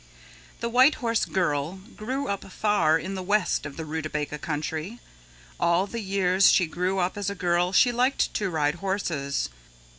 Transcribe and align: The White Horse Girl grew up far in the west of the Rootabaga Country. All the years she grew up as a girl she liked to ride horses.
The 0.61 0.69
White 0.69 0.95
Horse 0.95 1.25
Girl 1.25 1.73
grew 1.95 2.27
up 2.27 2.51
far 2.51 2.97
in 2.97 3.13
the 3.13 3.21
west 3.21 3.67
of 3.67 3.77
the 3.77 3.85
Rootabaga 3.85 4.39
Country. 4.39 4.97
All 5.59 5.85
the 5.85 5.99
years 6.01 6.51
she 6.51 6.65
grew 6.65 6.97
up 6.97 7.19
as 7.19 7.29
a 7.29 7.35
girl 7.35 7.71
she 7.71 7.91
liked 7.91 8.33
to 8.33 8.49
ride 8.49 8.73
horses. 8.81 9.49